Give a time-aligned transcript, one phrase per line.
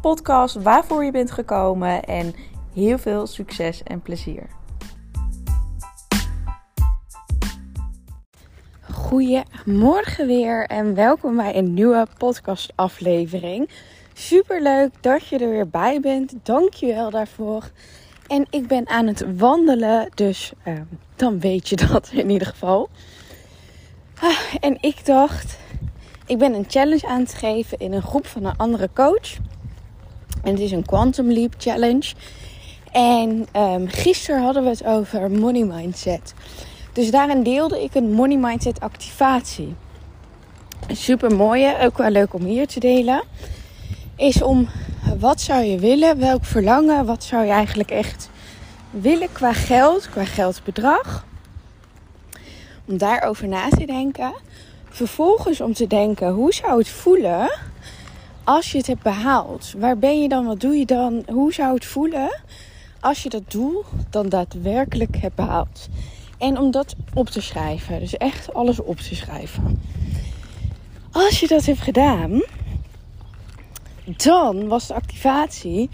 [0.00, 2.34] podcast waarvoor je bent gekomen en
[2.74, 4.46] heel veel succes en plezier.
[8.92, 13.70] Goedemorgen weer en welkom bij een nieuwe podcast aflevering.
[14.12, 16.34] Super leuk dat je er weer bij bent.
[16.42, 17.70] Dank je wel daarvoor.
[18.26, 20.80] En ik ben aan het wandelen, dus uh,
[21.16, 22.88] dan weet je dat in ieder geval.
[24.20, 25.58] Ah, en ik dacht,
[26.26, 29.36] ik ben een challenge aan het geven in een groep van een andere coach.
[30.42, 32.14] En het is een Quantum Leap Challenge.
[32.92, 36.34] En um, gisteren hadden we het over money mindset.
[36.92, 39.74] Dus daarin deelde ik een money mindset activatie.
[40.86, 43.22] Een super mooie, ook wel leuk om hier te delen.
[44.16, 44.68] Is om
[45.18, 48.30] wat zou je willen, welk verlangen, wat zou je eigenlijk echt
[48.90, 51.26] willen qua geld, qua geldbedrag.
[52.86, 54.32] Om daarover na te denken.
[54.88, 57.50] Vervolgens om te denken, hoe zou het voelen
[58.48, 59.74] als je het hebt behaald?
[59.78, 60.46] Waar ben je dan?
[60.46, 61.22] Wat doe je dan?
[61.26, 62.40] Hoe zou het voelen
[63.00, 65.88] als je dat doel dan daadwerkelijk hebt behaald?
[66.38, 68.00] En om dat op te schrijven.
[68.00, 69.82] Dus echt alles op te schrijven.
[71.12, 72.42] Als je dat hebt gedaan,
[74.16, 75.90] dan was de activatie.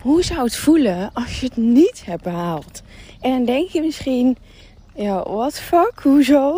[0.00, 2.82] Hoe zou het voelen als je het niet hebt behaald?
[3.20, 4.36] En dan denk je misschien,
[4.94, 6.56] ja, what fuck, hoezo?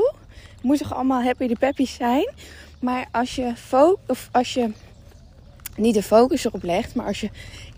[0.62, 2.32] Moet toch allemaal happy de peppy zijn?
[2.80, 3.52] Maar als je,
[4.06, 4.70] of als je
[5.76, 7.30] niet de focus erop legt, maar als je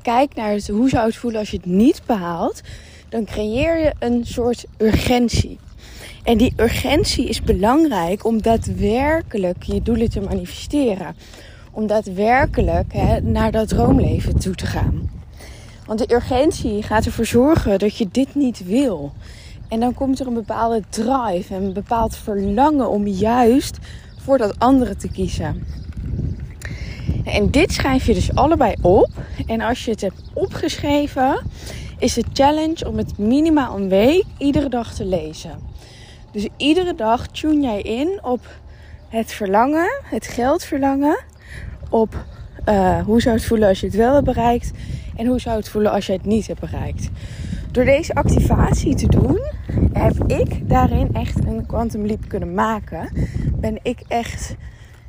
[0.03, 2.61] kijkt naar hoe zou het voelen als je het niet behaalt,
[3.09, 5.59] dan creëer je een soort urgentie.
[6.23, 11.17] En die urgentie is belangrijk om daadwerkelijk je doelen te manifesteren.
[11.73, 15.11] Om daadwerkelijk hè, naar dat droomleven toe te gaan.
[15.87, 19.13] Want de urgentie gaat ervoor zorgen dat je dit niet wil.
[19.69, 23.79] En dan komt er een bepaalde drive en een bepaald verlangen om juist
[24.19, 25.65] voor dat andere te kiezen.
[27.27, 29.11] En dit schrijf je dus allebei op.
[29.47, 31.43] En als je het hebt opgeschreven,
[31.99, 35.59] is de challenge om het minimaal een week iedere dag te lezen.
[36.33, 38.47] Dus iedere dag tune jij in op
[39.09, 41.25] het verlangen, het geldverlangen.
[41.91, 42.25] Op
[42.69, 44.71] uh, hoe zou het voelen als je het wel hebt bereikt.
[45.17, 47.09] En hoe zou het voelen als je het niet hebt bereikt.
[47.71, 49.41] Door deze activatie te doen,
[49.93, 53.29] heb ik daarin echt een quantum leap kunnen maken.
[53.55, 54.55] Ben ik echt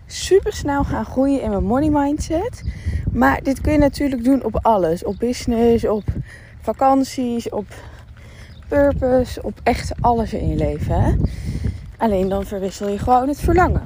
[0.07, 2.63] super snel gaan groeien in mijn money mindset.
[3.12, 5.03] Maar dit kun je natuurlijk doen op alles.
[5.03, 6.03] Op business, op
[6.62, 7.66] vakanties, op
[8.68, 11.01] purpose, op echt alles in je leven.
[11.01, 11.16] Hè?
[11.97, 13.84] Alleen dan verwissel je gewoon het verlangen.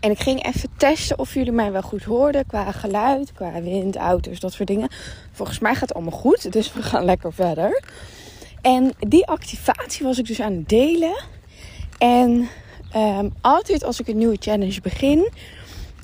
[0.00, 3.96] En ik ging even testen of jullie mij wel goed hoorden qua geluid, qua wind,
[3.96, 4.88] auto's, dat soort dingen.
[5.32, 7.82] Volgens mij gaat het allemaal goed, dus we gaan lekker verder.
[8.60, 11.22] En die activatie was ik dus aan het delen.
[11.98, 12.48] En
[12.96, 15.30] um, altijd als ik een nieuwe challenge begin,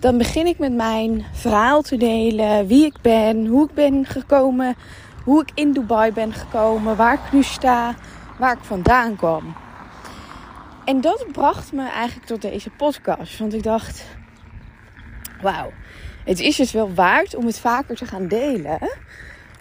[0.00, 2.66] dan begin ik met mijn verhaal te delen.
[2.66, 4.76] Wie ik ben, hoe ik ben gekomen,
[5.24, 7.94] hoe ik in Dubai ben gekomen, waar ik nu sta,
[8.38, 9.54] waar ik vandaan kwam.
[10.84, 13.38] En dat bracht me eigenlijk tot deze podcast.
[13.38, 14.04] Want ik dacht,
[15.42, 15.70] wauw,
[16.24, 18.78] het is dus wel waard om het vaker te gaan delen.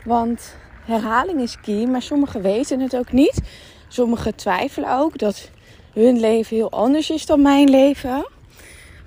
[0.04, 3.42] Want herhaling is key, maar sommigen weten het ook niet.
[3.88, 5.50] Sommigen twijfelen ook dat
[6.00, 8.28] hun leven heel anders is dan mijn leven.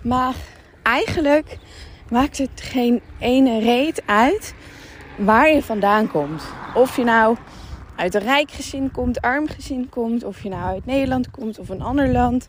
[0.02, 0.34] Maar
[0.82, 1.58] eigenlijk
[2.10, 4.54] maakt het geen ene reet uit
[5.16, 6.42] waar je vandaan komt.
[6.74, 7.36] Of je nou
[7.96, 11.68] uit een rijk gezin komt, arm gezin komt, of je nou uit Nederland komt of
[11.68, 12.48] een ander land.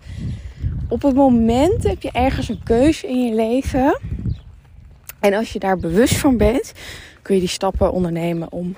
[0.89, 3.99] Op het moment heb je ergens een keuze in je leven.
[5.19, 6.73] En als je daar bewust van bent,
[7.21, 8.75] kun je die stappen ondernemen om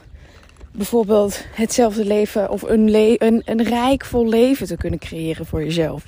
[0.76, 5.64] bijvoorbeeld hetzelfde leven of een, le een, een rijk vol leven te kunnen creëren voor
[5.64, 6.08] jezelf.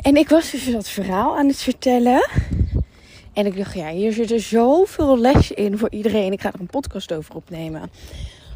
[0.00, 2.28] En ik was dus dat verhaal aan het vertellen.
[3.32, 6.32] En ik dacht, ja, hier zitten zoveel lessen in voor iedereen.
[6.32, 7.90] Ik ga er een podcast over opnemen.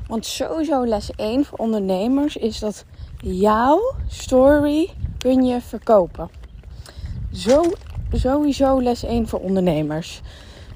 [0.06, 2.84] Want sowieso les 1 voor ondernemers is dat
[3.20, 6.30] jouw story kun je verkopen.
[7.32, 7.62] Zo,
[8.12, 10.20] sowieso les 1 voor ondernemers.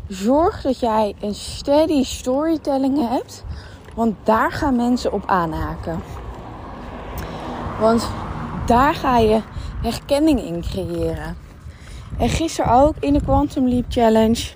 [0.08, 3.44] Zorg dat jij een steady storytelling hebt
[3.96, 6.00] want daar gaan mensen op aanhaken.
[7.80, 8.08] Want
[8.66, 9.40] daar ga je
[9.82, 11.36] herkenning in creëren.
[12.18, 14.52] En gisteren ook in de Quantum Leap Challenge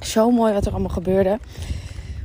[0.00, 1.38] Zo mooi wat er allemaal gebeurde.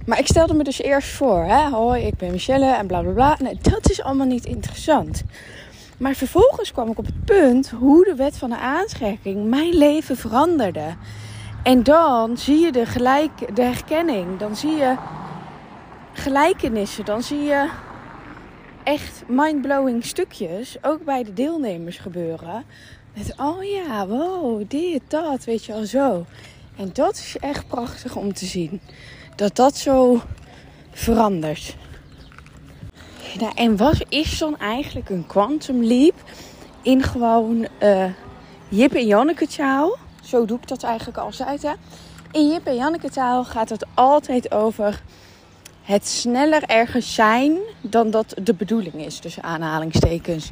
[0.06, 3.12] Maar ik stelde me dus eerst voor, hè, hoi, ik ben Michelle en bla bla
[3.12, 3.38] bla.
[3.40, 5.24] Nee, dat is allemaal niet interessant.
[5.98, 10.18] Maar vervolgens kwam ik op het punt hoe de wet van de aantrekking mijn leven
[10.18, 10.96] veranderde.
[11.64, 14.96] En dan zie je de, gelijk, de herkenning, dan zie je
[16.18, 17.70] gelijkenissen, dan zie je
[18.84, 22.64] echt mindblowing stukjes, ook bij de deelnemers gebeuren.
[23.14, 26.26] Met, oh ja, wow, dit, dat, weet je wel, zo.
[26.78, 28.82] En dat is echt prachtig om te zien.
[29.36, 30.22] Dat dat zo
[30.92, 31.76] verandert.
[33.40, 36.16] Nou, en wat is dan eigenlijk een quantum leap
[36.82, 38.06] in gewoon uh,
[38.70, 39.98] Jip en Janneke taal?
[40.24, 41.62] Zo doe ik dat eigenlijk altijd.
[41.62, 41.74] Hè?
[42.32, 45.02] In Jip en Janneke taal gaat het altijd over
[45.88, 50.50] het sneller ergens zijn dan dat de bedoeling is, tussen aanhalingstekens.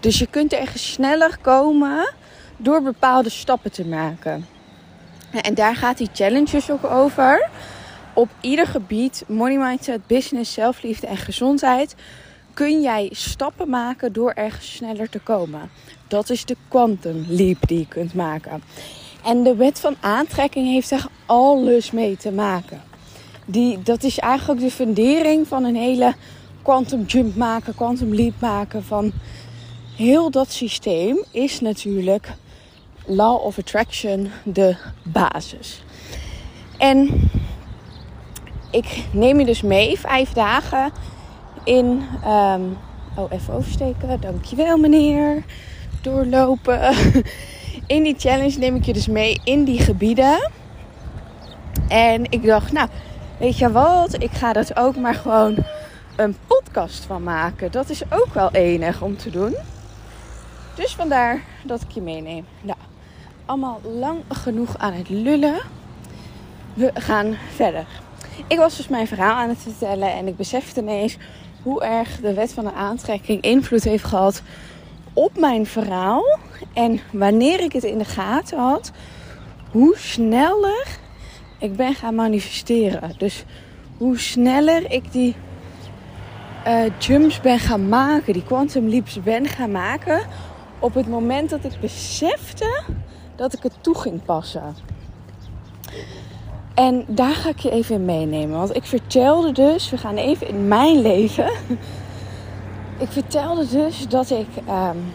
[0.00, 2.12] Dus je kunt ergens sneller komen
[2.56, 4.46] door bepaalde stappen te maken.
[5.42, 7.48] En daar gaat die challenges ook over.
[8.14, 11.94] Op ieder gebied, money mindset, business, zelfliefde en gezondheid,
[12.54, 15.70] kun jij stappen maken door ergens sneller te komen.
[16.08, 18.62] Dat is de quantum leap die je kunt maken.
[19.24, 22.94] En de wet van aantrekking heeft er alles mee te maken.
[23.46, 26.14] Die, dat is eigenlijk de fundering van een hele
[26.62, 29.12] quantum jump maken, quantum leap maken van
[29.96, 32.32] heel dat systeem is natuurlijk
[33.06, 35.82] law of attraction de basis.
[36.78, 37.30] En
[38.70, 40.92] ik neem je dus mee vijf dagen
[41.64, 42.02] in.
[42.26, 42.76] Um,
[43.16, 44.20] oh, even oversteken.
[44.20, 45.44] Dankjewel, meneer.
[46.02, 46.80] Doorlopen.
[47.86, 50.50] In die challenge neem ik je dus mee in die gebieden.
[51.88, 52.88] En ik dacht, nou,
[53.38, 54.22] weet je wat?
[54.22, 55.56] Ik ga dat ook maar gewoon
[56.16, 57.72] een podcast van maken.
[57.72, 59.54] Dat is ook wel enig om te doen.
[60.74, 62.46] Dus vandaar dat ik je meeneem.
[62.60, 62.78] Nou,
[63.44, 65.60] allemaal lang genoeg aan het lullen.
[66.74, 67.86] We gaan verder.
[68.46, 71.16] Ik was dus mijn verhaal aan het vertellen en ik besefte ineens
[71.62, 74.42] hoe erg de wet van de aantrekking invloed heeft gehad
[75.12, 76.38] op mijn verhaal.
[76.72, 78.92] En wanneer ik het in de gaten had,
[79.70, 80.86] hoe sneller
[81.58, 83.12] ik ben gaan manifesteren.
[83.18, 83.44] Dus
[83.96, 85.34] hoe sneller ik die
[86.66, 90.20] uh, jumps ben gaan maken, die quantum leaps ben gaan maken.
[90.78, 92.82] Op het moment dat ik besefte
[93.36, 94.74] dat ik het toe ging passen.
[96.74, 98.58] En daar ga ik je even in meenemen.
[98.58, 101.50] Want ik vertelde dus, we gaan even in mijn leven.
[102.98, 105.12] Ik vertelde dus dat ik um,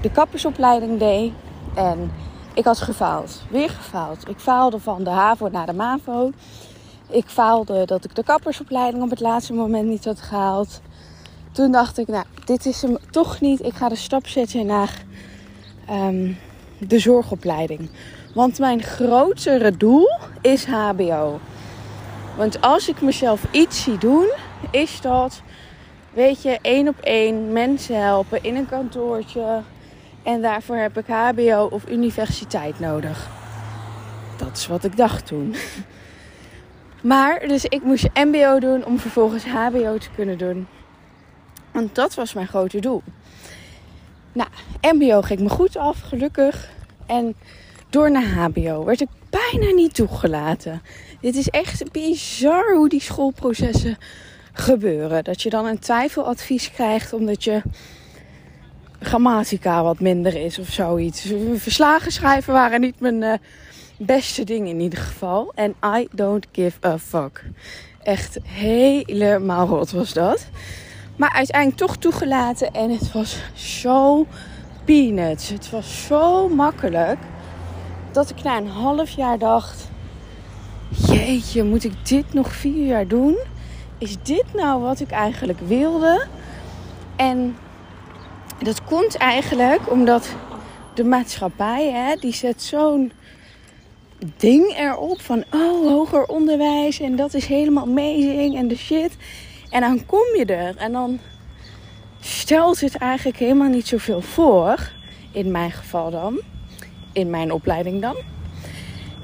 [0.00, 1.32] de kappersopleiding deed.
[1.74, 2.10] En
[2.54, 3.42] ik had gefaald.
[3.50, 4.28] Weer gefaald.
[4.28, 6.30] Ik faalde van de HAVO naar de MAVO.
[7.10, 10.80] Ik faalde dat ik de kappersopleiding op het laatste moment niet had gehaald.
[11.52, 13.64] Toen dacht ik, nou, dit is hem toch niet.
[13.64, 15.04] Ik ga de stap zetten naar
[15.90, 16.36] um,
[16.78, 17.90] de zorgopleiding.
[18.34, 20.10] Want mijn grotere doel
[20.40, 21.40] is HBO.
[22.36, 24.32] Want als ik mezelf iets zie doen,
[24.70, 25.42] is dat,
[26.12, 29.62] weet je, één op één mensen helpen in een kantoortje.
[30.24, 33.30] En daarvoor heb ik HBO of universiteit nodig.
[34.36, 35.54] Dat is wat ik dacht toen.
[37.04, 40.66] Maar, dus ik moest MBO doen om vervolgens HBO te kunnen doen.
[41.70, 43.02] Want dat was mijn grote doel.
[44.32, 44.48] Nou,
[44.80, 46.70] MBO ging me goed af, gelukkig.
[47.06, 47.34] En
[47.90, 50.82] door naar HBO werd ik bijna niet toegelaten.
[51.20, 53.96] Dit is echt bizar hoe die schoolprocessen
[54.52, 55.24] gebeuren.
[55.24, 57.62] Dat je dan een twijfeladvies krijgt omdat je
[59.04, 61.32] grammatica wat minder is of zoiets.
[61.54, 63.32] Verslagen schrijven waren niet mijn uh,
[63.98, 65.52] beste ding in ieder geval.
[65.54, 67.44] En I don't give a fuck.
[68.02, 70.46] Echt helemaal rot was dat.
[71.16, 74.26] Maar uiteindelijk toch toegelaten en het was zo
[74.84, 75.48] peanuts.
[75.48, 77.18] Het was zo makkelijk
[78.12, 79.88] dat ik na een half jaar dacht:
[80.88, 83.36] Jeetje, moet ik dit nog vier jaar doen?
[83.98, 86.26] Is dit nou wat ik eigenlijk wilde?
[87.16, 87.56] En
[88.58, 90.28] dat komt eigenlijk omdat
[90.94, 93.12] de maatschappij, hè, die zet zo'n
[94.36, 99.16] ding erop van oh, hoger onderwijs en dat is helemaal amazing en de shit.
[99.70, 101.18] En dan kom je er en dan
[102.20, 104.90] stelt het eigenlijk helemaal niet zoveel voor,
[105.32, 106.40] in mijn geval dan
[107.14, 108.16] in mijn opleiding dan.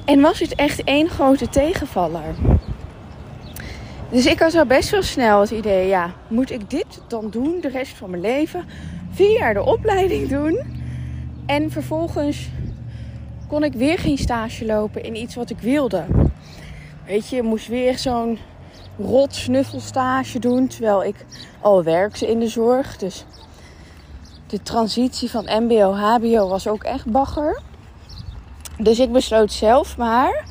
[0.04, 2.34] En was het echt één grote tegenvaller.
[4.10, 7.60] Dus ik had al best wel snel het idee, ja, moet ik dit dan doen
[7.60, 8.64] de rest van mijn leven?
[9.10, 10.58] Vier jaar de opleiding doen.
[11.46, 12.48] En vervolgens
[13.48, 16.04] kon ik weer geen stage lopen in iets wat ik wilde.
[17.06, 18.38] Weet je, moest weer zo'n
[18.98, 20.66] rot snuffelstage doen.
[20.66, 21.26] Terwijl ik
[21.60, 22.96] al werkte in de zorg.
[22.96, 23.24] Dus
[24.46, 27.62] de transitie van MBO-HBO was ook echt bagger.
[28.78, 30.44] Dus ik besloot zelf maar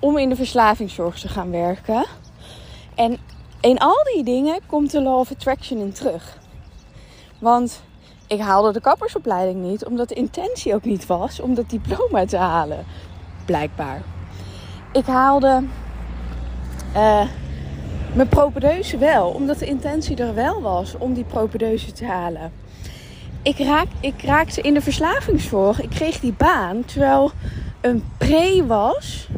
[0.00, 2.04] om in de verslavingszorg te gaan werken.
[2.94, 3.18] En
[3.60, 6.42] in al die dingen komt de Law of Attraction in terug.
[7.44, 7.82] Want
[8.26, 12.36] ik haalde de kappersopleiding niet, omdat de intentie ook niet was om dat diploma te
[12.36, 12.84] halen.
[13.44, 14.02] Blijkbaar.
[14.92, 15.62] Ik haalde
[16.96, 17.24] uh,
[18.14, 22.52] mijn propedeuse wel, omdat de intentie er wel was om die propedeuse te halen.
[23.42, 25.82] Ik, raak, ik raakte in de verslavingszorg.
[25.82, 27.30] Ik kreeg die baan terwijl
[27.80, 29.28] een pre was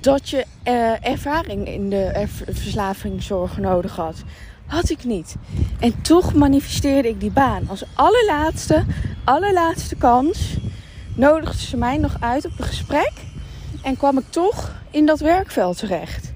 [0.00, 4.24] dat je uh, ervaring in de verslavingszorg nodig had.
[4.66, 5.34] Had ik niet.
[5.80, 7.68] En toch manifesteerde ik die baan.
[7.68, 8.84] Als allerlaatste,
[9.24, 10.56] allerlaatste kans
[11.14, 13.12] nodigde ze mij nog uit op een gesprek.
[13.82, 16.32] En kwam ik toch in dat werkveld terecht.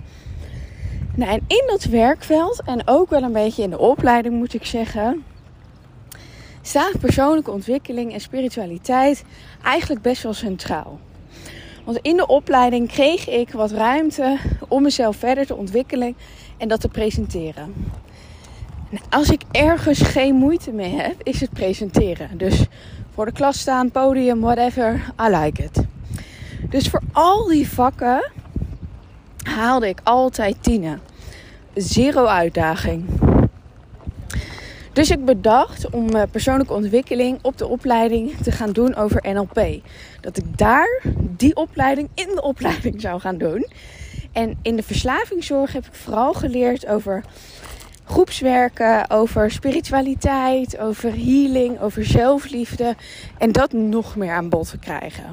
[1.14, 4.64] Nou, en in dat werkveld, en ook wel een beetje in de opleiding moet ik
[4.64, 5.24] zeggen,
[6.62, 9.24] staat persoonlijke ontwikkeling en spiritualiteit
[9.62, 10.98] eigenlijk best wel centraal.
[11.84, 14.36] Want in de opleiding kreeg ik wat ruimte
[14.68, 16.16] om mezelf verder te ontwikkelen
[16.56, 17.74] en dat te presenteren.
[19.10, 22.38] Als ik ergens geen moeite mee heb, is het presenteren.
[22.38, 22.66] Dus
[23.14, 25.84] voor de klas staan, podium, whatever, I like it.
[26.70, 28.30] Dus voor al die vakken
[29.42, 31.00] haalde ik altijd tienen.
[31.74, 33.04] Zero uitdaging.
[34.92, 39.82] Dus ik bedacht om eh, persoonlijke ontwikkeling op de opleiding te gaan doen over NLP.
[40.20, 41.02] Dat ik daar
[41.36, 43.66] die opleiding in de opleiding zou gaan doen.
[44.32, 47.24] En in de verslavingszorg heb ik vooral geleerd over
[48.08, 52.96] groepswerken, over spiritualiteit, over healing, over zelfliefde.
[53.38, 55.24] En dat nog meer aan bod te krijgen.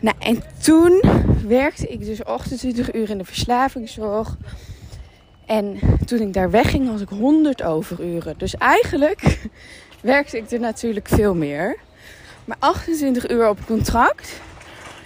[0.00, 1.02] Nou, en toen
[1.46, 4.36] werkte ik dus 28 uur in de verslavingszorg.
[5.46, 8.34] En toen ik daar wegging, had ik 100 overuren.
[8.38, 9.38] Dus eigenlijk
[10.00, 11.76] werkte ik er natuurlijk veel meer.
[12.44, 14.40] Maar 28 uur op contract.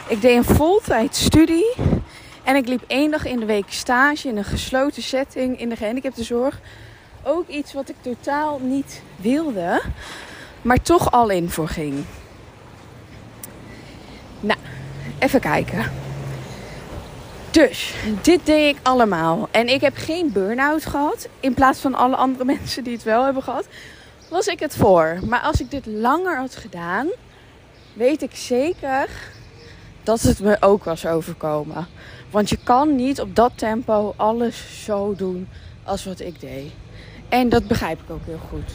[0.08, 1.74] Ik deed een voltijd studie.
[2.44, 5.76] En ik liep één dag in de week stage in een gesloten setting in de
[5.76, 6.60] gehandicaptenzorg.
[7.22, 9.82] Ook iets wat ik totaal niet wilde,
[10.62, 12.04] maar toch al in voor ging.
[14.40, 14.58] Nou,
[15.18, 15.92] even kijken.
[17.50, 19.48] Dus, dit deed ik allemaal.
[19.50, 21.28] En ik heb geen burn-out gehad.
[21.40, 23.66] In plaats van alle andere mensen die het wel hebben gehad,
[24.28, 25.18] was ik het voor.
[25.26, 27.08] Maar als ik dit langer had gedaan,
[27.92, 29.08] weet ik zeker
[30.04, 31.86] dat het me ook was overkomen.
[32.30, 35.48] Want je kan niet op dat tempo alles zo doen
[35.82, 36.72] als wat ik deed.
[37.28, 38.72] En dat begrijp ik ook heel goed.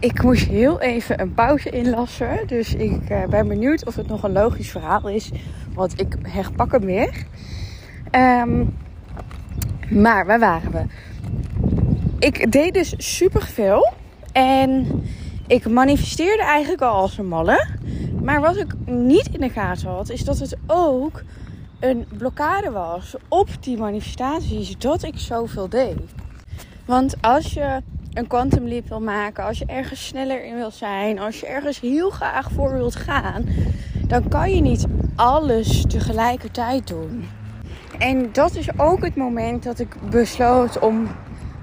[0.00, 2.46] Ik moest heel even een pauze inlassen.
[2.46, 5.30] Dus ik uh, ben benieuwd of het nog een logisch verhaal is.
[5.74, 7.26] Want ik herpak hem weer.
[8.10, 8.76] Um,
[9.88, 10.84] maar waar waren we?
[12.18, 13.92] Ik deed dus super veel.
[14.32, 14.86] En
[15.46, 17.66] ik manifesteerde eigenlijk al als een malle.
[18.26, 21.22] Maar wat ik niet in de gaten had, is dat het ook
[21.80, 25.98] een blokkade was op die manifestaties dat ik zoveel deed.
[26.84, 31.18] Want als je een quantum leap wil maken, als je ergens sneller in wil zijn,
[31.18, 33.44] als je ergens heel graag voor wilt gaan,
[34.06, 37.28] dan kan je niet alles tegelijkertijd doen.
[37.98, 41.08] En dat is ook het moment dat ik besloot om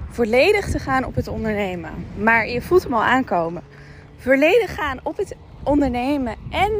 [0.08, 1.90] volledig te gaan op het ondernemen.
[2.16, 3.62] Maar je voelt hem al aankomen.
[4.16, 6.72] Volledig gaan op het ondernemen en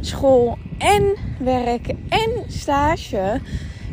[0.00, 3.40] school en werk en stage.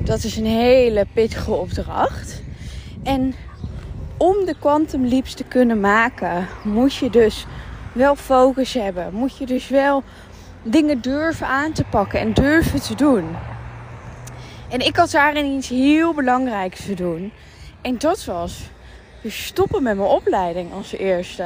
[0.03, 2.41] Dat is een hele pittige opdracht.
[3.03, 3.33] En
[4.17, 7.45] om de quantum leaps te kunnen maken, moet je dus
[7.93, 9.13] wel focus hebben.
[9.13, 10.03] Moet je dus wel
[10.63, 13.25] dingen durven aan te pakken en durven te doen.
[14.69, 17.31] En ik had daarin iets heel belangrijks te doen.
[17.81, 18.69] En dat was
[19.27, 21.45] stoppen met mijn opleiding als eerste.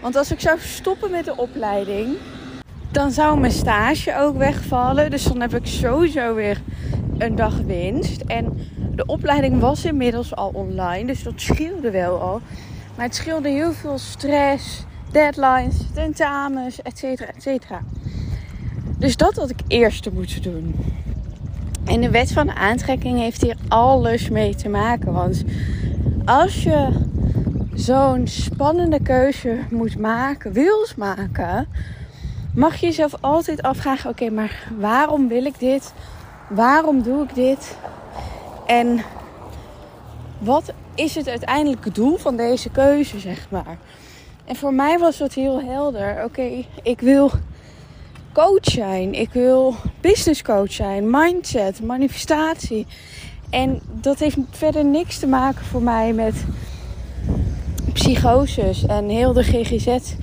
[0.00, 2.16] Want als ik zou stoppen met de opleiding,
[2.90, 5.10] dan zou mijn stage ook wegvallen.
[5.10, 6.60] Dus dan heb ik sowieso weer
[7.18, 8.20] een dag winst.
[8.20, 8.58] En
[8.94, 12.40] de opleiding was inmiddels al online, dus dat scheelde wel al.
[12.96, 17.80] Maar het scheelde heel veel stress, deadlines, tentamens, et cetera, et cetera.
[18.98, 20.74] Dus dat had ik eerst moeten doen.
[21.84, 25.12] En de wet van aantrekking heeft hier alles mee te maken.
[25.12, 25.44] Want
[26.24, 26.88] als je
[27.76, 31.68] zo'n spannende keuze moet maken, wils maken,
[32.54, 35.92] mag je jezelf altijd afvragen: oké, maar waarom wil ik dit?
[36.48, 37.76] Waarom doe ik dit?
[38.66, 39.00] En
[40.38, 43.78] wat is het uiteindelijke doel van deze keuze, zeg maar?
[44.44, 46.24] En voor mij was dat heel helder.
[46.24, 47.30] Oké, ik wil
[48.32, 49.14] coach zijn.
[49.14, 51.10] Ik wil business coach zijn.
[51.10, 52.86] Mindset, manifestatie.
[53.50, 56.34] En dat heeft verder niks te maken voor mij met
[57.96, 60.14] psychoses en heel de GGZ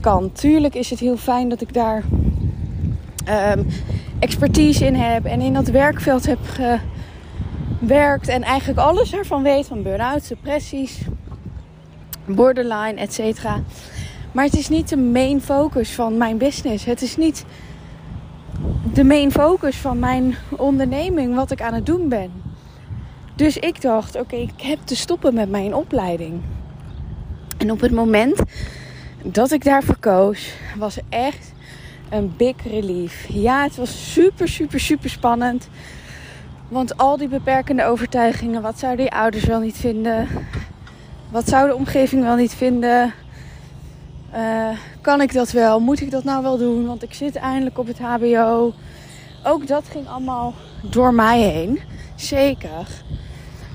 [0.00, 0.38] kant.
[0.38, 2.02] Tuurlijk is het heel fijn dat ik daar
[3.24, 3.62] ehm,
[4.18, 6.38] expertise in heb en in dat werkveld heb
[7.78, 10.98] gewerkt en eigenlijk alles ervan weet van burn-out, depressies,
[12.24, 13.44] borderline, etc.
[14.32, 16.84] Maar het is niet de main focus van mijn business.
[16.84, 17.44] Het is niet
[18.92, 22.30] de main focus van mijn onderneming, wat ik aan het doen ben.
[23.34, 26.40] Dus ik dacht, oké, ik heb te stoppen met mijn opleiding.
[27.62, 28.42] En op het moment
[29.22, 31.52] dat ik daarvoor koos, was echt
[32.10, 33.26] een big relief.
[33.28, 35.68] Ja, het was super, super, super spannend.
[36.68, 40.28] Want al die beperkende overtuigingen, wat zouden die ouders wel niet vinden?
[41.30, 43.12] Wat zou de omgeving wel niet vinden?
[44.34, 44.68] Uh,
[45.00, 45.80] kan ik dat wel?
[45.80, 46.86] Moet ik dat nou wel doen?
[46.86, 48.72] Want ik zit eindelijk op het HBO.
[49.44, 51.80] Ook dat ging allemaal door mij heen.
[52.14, 52.86] Zeker.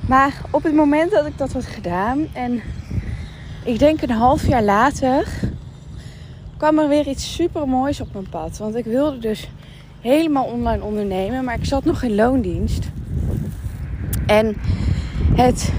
[0.08, 2.62] Maar op het moment dat ik dat had gedaan en
[3.68, 5.28] ik denk een half jaar later
[6.58, 8.58] kwam er weer iets super moois op mijn pad.
[8.58, 9.50] Want ik wilde dus
[10.02, 12.90] helemaal online ondernemen, maar ik zat nog in loondienst.
[14.26, 14.56] En
[15.36, 15.74] het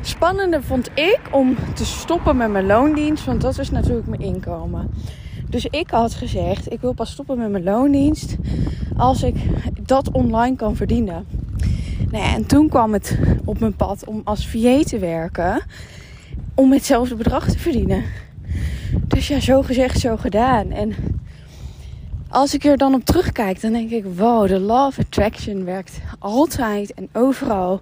[0.00, 4.90] spannende vond ik om te stoppen met mijn loondienst, want dat is natuurlijk mijn inkomen.
[5.48, 8.36] Dus ik had gezegd, ik wil pas stoppen met mijn loondienst
[8.96, 9.36] als ik
[9.82, 11.26] dat online kan verdienen.
[12.10, 15.62] Nou ja, en toen kwam het op mijn pad om als VA te werken,
[16.60, 18.04] om hetzelfde bedrag te verdienen.
[19.06, 20.70] Dus ja, zo gezegd, zo gedaan.
[20.70, 20.94] En
[22.28, 26.00] als ik er dan op terugkijk, dan denk ik: wow, de law of attraction werkt
[26.18, 27.80] altijd en overal.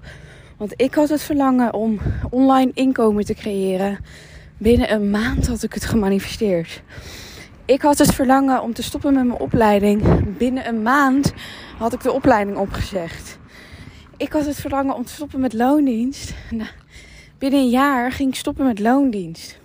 [0.57, 1.99] Want ik had het verlangen om
[2.31, 3.99] online inkomen te creëren.
[4.59, 6.83] Binnen een maand had ik het gemanifesteerd.
[7.65, 10.03] Ik had het verlangen om te stoppen met mijn opleiding.
[10.37, 11.33] Binnen een maand
[11.79, 13.39] had ik de opleiding opgezegd.
[14.17, 16.35] Ik had het verlangen om te stoppen met loondienst.
[16.51, 16.71] Nou,
[17.39, 19.59] binnen een jaar ging ik stoppen met loondienst.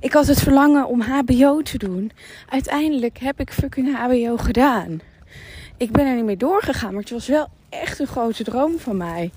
[0.00, 2.10] Ik had het verlangen om HBO te doen.
[2.48, 5.00] Uiteindelijk heb ik fucking HBO gedaan.
[5.76, 8.96] Ik ben er niet mee doorgegaan, maar het was wel echt een grote droom van
[8.96, 9.30] mij.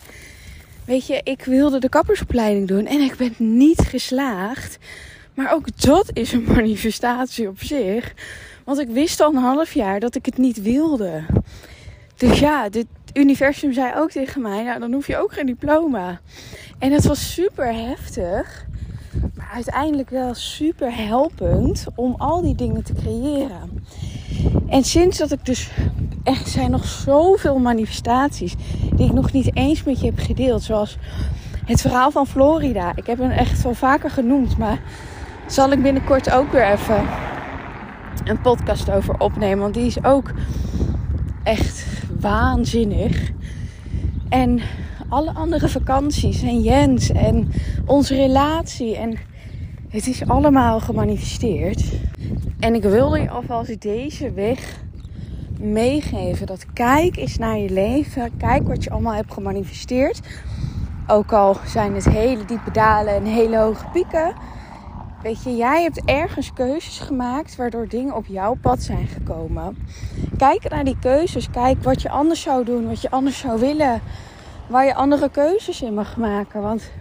[0.86, 4.78] Weet je, ik wilde de kappersopleiding doen en ik ben niet geslaagd.
[5.34, 8.13] Maar ook dat is een manifestatie op zich.
[8.63, 11.24] Want ik wist al een half jaar dat ik het niet wilde.
[12.15, 16.19] Dus ja, dit universum zei ook tegen mij: Nou, dan hoef je ook geen diploma.
[16.80, 18.65] En het was super heftig.
[19.36, 23.86] Maar uiteindelijk wel super helpend om al die dingen te creëren.
[24.67, 25.71] En sinds dat ik dus
[26.24, 28.56] echt zijn nog zoveel manifestaties
[28.95, 30.63] die ik nog niet eens met je heb gedeeld.
[30.63, 30.97] Zoals
[31.65, 32.91] het verhaal van Florida.
[32.95, 34.82] Ik heb hem echt wel vaker genoemd, maar
[35.47, 37.08] zal ik binnenkort ook weer even
[38.24, 39.60] een podcast over opnemen.
[39.60, 40.32] Want die is ook
[41.43, 41.86] echt
[42.22, 43.32] waanzinnig.
[44.30, 44.60] En
[45.10, 47.52] alle andere vakanties en Jens en
[47.86, 48.98] onze relatie.
[48.98, 49.18] En
[49.90, 51.84] het is allemaal gemanifesteerd.
[52.60, 54.80] En ik wilde je alvast deze weg
[55.60, 56.46] meegeven.
[56.46, 58.38] Dat kijk eens naar je leven.
[58.38, 60.20] Kijk wat je allemaal hebt gemanifesteerd.
[61.08, 64.34] Ook al zijn het hele diepe dalen en hele hoge pieken.
[65.24, 69.78] Weet je, jij hebt ergens keuzes gemaakt waardoor dingen op jouw pad zijn gekomen.
[70.38, 71.50] Kijk naar die keuzes.
[71.50, 74.02] Kijk wat je anders zou doen, wat je anders zou willen.
[74.68, 76.62] Waar je andere keuzes in mag maken.
[76.62, 76.92] Want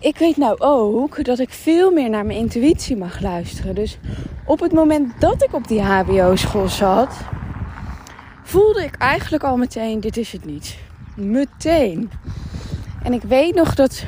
[0.00, 3.74] ik weet nou ook dat ik veel meer naar mijn intuïtie mag luisteren.
[3.74, 3.98] Dus
[4.44, 7.16] op het moment dat ik op die HBO-school zat,
[8.42, 10.78] voelde ik eigenlijk al meteen: dit is het niet.
[11.16, 12.10] Meteen.
[13.02, 14.04] En ik weet nog dat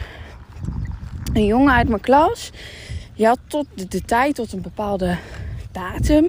[1.32, 2.50] een jongen uit mijn klas,
[3.14, 5.16] je had tot de, tijd tot een bepaalde
[5.72, 6.28] datum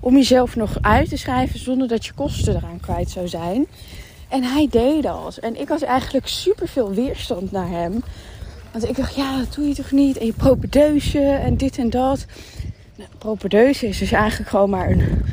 [0.00, 3.66] om jezelf nog uit te schrijven zonder dat je kosten eraan kwijt zou zijn.
[4.28, 5.36] En hij deed dat.
[5.36, 8.02] En ik had eigenlijk super veel weerstand naar hem.
[8.72, 10.18] Want ik dacht, ja, dat doe je toch niet?
[10.18, 12.24] En je propedeuse en dit en dat.
[12.96, 15.24] Nou, propedeuse is dus eigenlijk gewoon maar een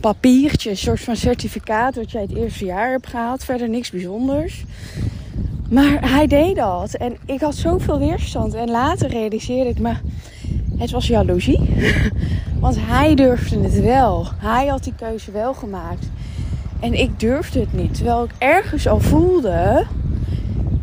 [0.00, 3.44] papiertje, een soort van certificaat wat jij het eerste jaar hebt gehaald.
[3.44, 4.64] Verder niks bijzonders.
[5.70, 6.94] Maar hij deed dat.
[6.94, 8.54] En ik had zoveel weerstand.
[8.54, 9.92] En later realiseerde ik me,
[10.78, 11.60] het was jaloezie.
[12.60, 14.26] Want hij durfde het wel.
[14.36, 16.08] Hij had die keuze wel gemaakt.
[16.80, 17.94] En ik durfde het niet.
[17.94, 19.86] Terwijl ik ergens al voelde,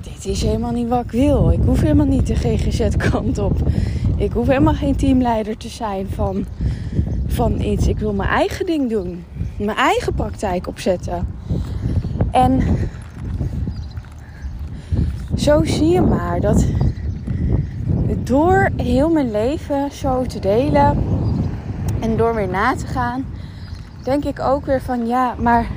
[0.01, 1.51] dit is helemaal niet wat ik wil.
[1.51, 3.57] Ik hoef helemaal niet de GGZ-kant op.
[4.17, 6.45] Ik hoef helemaal geen teamleider te zijn van,
[7.27, 7.87] van iets.
[7.87, 9.23] Ik wil mijn eigen ding doen.
[9.57, 11.27] Mijn eigen praktijk opzetten.
[12.31, 12.61] En
[15.43, 16.65] zo zie je maar dat
[18.23, 20.97] door heel mijn leven zo te delen
[21.99, 23.25] en door weer na te gaan,
[24.03, 25.67] denk ik ook weer van ja, maar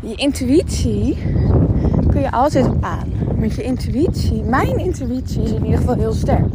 [0.00, 1.16] je intuïtie
[2.10, 3.08] kun je altijd aan.
[3.36, 6.52] Met je intuïtie, mijn intuïtie is in ieder geval heel sterk.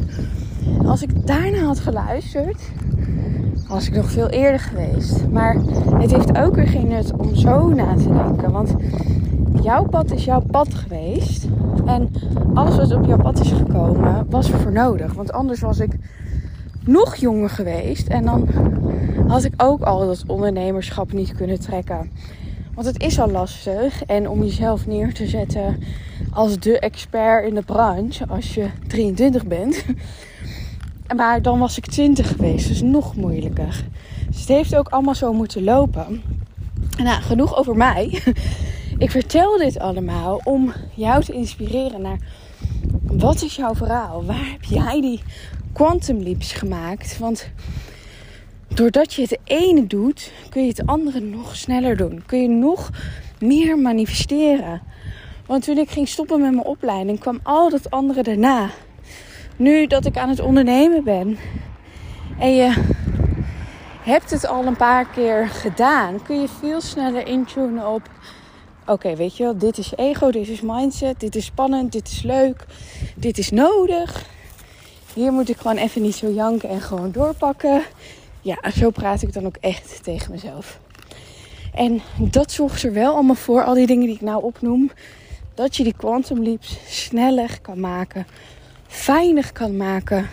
[0.86, 2.62] Als ik daarna had geluisterd,
[3.68, 5.28] was ik nog veel eerder geweest.
[5.32, 5.56] Maar
[6.00, 8.52] het heeft ook weer geen nut om zo na te denken.
[8.52, 8.76] Want
[9.68, 11.46] jouw pad is jouw pad geweest.
[11.86, 12.10] En
[12.54, 15.14] alles wat op jouw pad is gekomen, was er voor nodig.
[15.14, 15.92] Want anders was ik
[16.86, 18.08] nog jonger geweest.
[18.08, 18.48] En dan
[19.28, 22.12] had ik ook al dat ondernemerschap niet kunnen trekken.
[22.74, 24.04] Want het is al lastig.
[24.04, 25.80] En om jezelf neer te zetten
[26.32, 29.86] als de expert in de branche, als je 23 bent.
[31.16, 33.84] Maar dan was ik 20 geweest, dus nog moeilijker.
[34.28, 36.22] Dus het heeft ook allemaal zo moeten lopen.
[36.98, 38.22] Nou, genoeg over mij.
[39.00, 42.18] Ik vertel dit allemaal om jou te inspireren naar
[43.02, 44.26] wat is jouw verhaal?
[44.26, 45.22] Waar heb jij die
[45.74, 47.18] quantum leaps gemaakt?
[47.18, 47.50] Want
[48.68, 52.24] doordat je het ene doet, kun je het andere nog sneller doen.
[52.26, 52.90] Kun je nog
[53.40, 54.82] meer manifesteren.
[55.46, 58.70] Want toen ik ging stoppen met mijn opleiding, kwam al dat andere daarna.
[59.56, 61.38] Nu dat ik aan het ondernemen ben
[62.40, 62.74] en je
[64.02, 68.10] hebt het al een paar keer gedaan, kun je veel sneller intunen op
[68.88, 72.22] oké, weet je wel, dit is ego, dit is mindset, dit is spannend, dit is
[72.22, 72.66] leuk,
[73.16, 74.26] dit is nodig.
[75.14, 77.84] Hier moet ik gewoon even niet zo janken en gewoon doorpakken.
[78.42, 80.80] Ja, zo praat ik dan ook echt tegen mezelf.
[81.74, 84.92] En dat zorgt er wel allemaal voor, al die dingen die ik nou opnoem,
[85.54, 88.28] dat je die quantum leaps sneller kan maken,
[88.88, 90.30] fijner kan maken.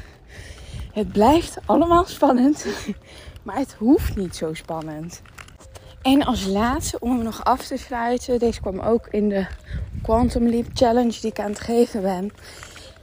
[0.92, 2.66] Het blijft allemaal spannend,
[3.42, 5.22] maar het hoeft niet zo spannend.
[6.04, 9.46] En als laatste, om hem nog af te sluiten, deze kwam ook in de
[10.02, 12.30] Quantum Leap Challenge die ik aan het geven ben,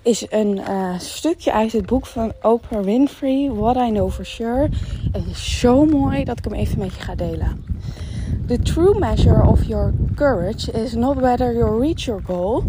[0.02, 4.70] is een uh, stukje uit het boek van Oprah Winfrey, What I Know For Sure.
[5.12, 7.66] Het is zo mooi dat ik hem even met je ga delen.
[8.48, 12.64] The true measure of your courage is not whether you reach your goal,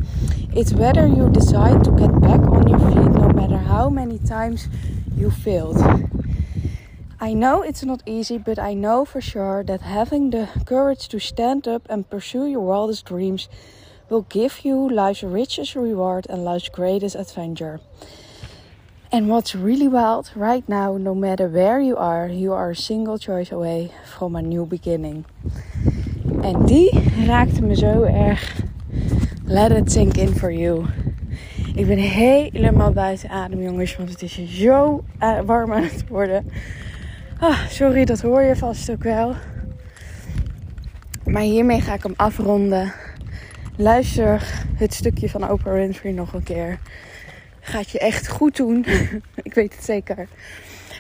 [0.52, 4.68] it's whether you decide to get back on your feet no matter how many times
[5.16, 5.84] you failed.
[7.22, 11.20] I know it's not easy, but I know for sure that having the courage to
[11.20, 13.48] stand up and pursue your wildest dreams
[14.08, 17.78] will give you life's richest reward and life's greatest adventure.
[19.12, 23.18] And what's really wild right now, no matter where you are, you are a single
[23.18, 25.24] choice away from a new beginning.
[26.42, 26.90] En die
[27.26, 28.62] raakte me zo erg.
[29.44, 30.86] Let it sink in for you.
[31.74, 36.50] Ik ben helemaal buiten adem, jongens, want het is zo eh, warm aan het worden.
[37.42, 39.34] Ah, sorry, dat hoor je vast ook wel.
[41.24, 42.92] Maar hiermee ga ik hem afronden.
[43.76, 46.78] Luister het stukje van Oprah Winfrey nog een keer.
[47.60, 48.86] Gaat je echt goed doen.
[49.42, 50.28] ik weet het zeker.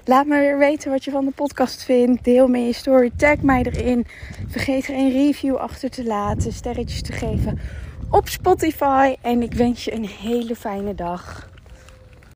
[0.04, 2.24] Laat me weer weten wat je van de podcast vindt.
[2.24, 3.10] Deel me je story.
[3.16, 4.06] Tag mij erin.
[4.48, 6.52] Vergeet geen review achter te laten.
[6.52, 7.60] Sterretjes te geven
[8.10, 9.14] op Spotify.
[9.20, 11.51] En ik wens je een hele fijne dag.